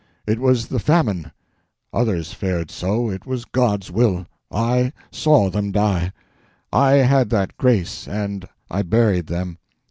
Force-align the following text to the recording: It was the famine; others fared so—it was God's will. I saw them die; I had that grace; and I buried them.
It 0.25 0.39
was 0.39 0.69
the 0.69 0.79
famine; 0.79 1.29
others 1.93 2.33
fared 2.33 2.71
so—it 2.71 3.27
was 3.27 3.45
God's 3.45 3.91
will. 3.91 4.25
I 4.51 4.93
saw 5.11 5.51
them 5.51 5.71
die; 5.71 6.11
I 6.73 6.93
had 6.93 7.29
that 7.29 7.55
grace; 7.55 8.07
and 8.07 8.47
I 8.71 8.81
buried 8.81 9.27
them. 9.27 9.59